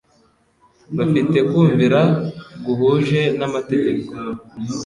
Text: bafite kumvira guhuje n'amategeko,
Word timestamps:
bafite 0.97 1.37
kumvira 1.49 2.01
guhuje 2.65 3.21
n'amategeko, 3.39 4.09